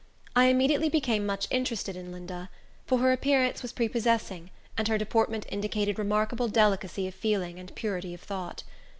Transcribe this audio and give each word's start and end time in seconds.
I 0.35 0.45
immediately 0.45 0.89
became 0.89 1.27
much 1.27 1.45
interested 1.51 1.95
in 1.95 2.11
Linda; 2.11 2.49
for 2.87 2.97
her 2.97 3.11
appearance 3.11 3.61
was 3.61 3.71
prepossessing, 3.71 4.49
and 4.75 4.87
her 4.87 4.97
deportment 4.97 5.45
indicated 5.51 5.99
remarkable 5.99 6.47
delicacy 6.47 7.07
of 7.07 7.13
feeling 7.13 7.59
and 7.59 7.75
purity 7.75 8.15
of 8.15 8.21
thought. 8.21 8.63